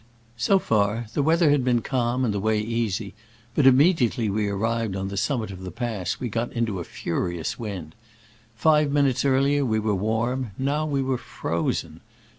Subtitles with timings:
[0.37, 3.13] So far, the weather had been calm and the way easy,
[3.53, 7.59] but immediately we arrived on the summit of the pass we got into a furious
[7.59, 7.93] wind.
[8.55, 11.99] Five minutes earlier we were warm— now we were frozen.